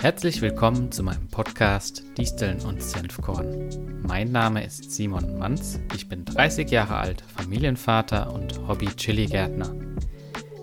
[0.00, 4.02] Herzlich willkommen zu meinem Podcast Disteln und Senfkorn.
[4.06, 9.74] Mein Name ist Simon Manz, ich bin 30 Jahre alt, Familienvater und Hobby-Chili-Gärtner.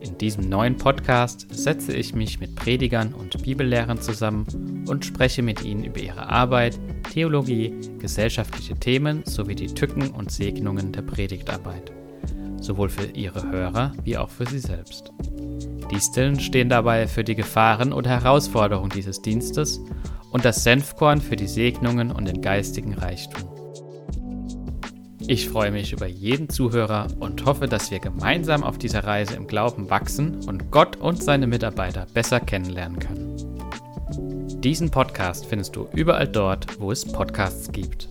[0.00, 5.64] In diesem neuen Podcast setze ich mich mit Predigern und Bibellehrern zusammen und spreche mit
[5.64, 6.78] ihnen über ihre Arbeit,
[7.12, 11.92] Theologie, gesellschaftliche Themen sowie die Tücken und Segnungen der Predigtarbeit,
[12.60, 15.12] sowohl für ihre Hörer wie auch für sie selbst.
[15.88, 19.80] Disteln stehen dabei für die Gefahren und Herausforderungen dieses Dienstes
[20.30, 23.48] und das Senfkorn für die Segnungen und den geistigen Reichtum.
[25.28, 29.48] Ich freue mich über jeden Zuhörer und hoffe, dass wir gemeinsam auf dieser Reise im
[29.48, 34.60] Glauben wachsen und Gott und seine Mitarbeiter besser kennenlernen können.
[34.60, 38.08] Diesen Podcast findest du überall dort, wo es Podcasts gibt.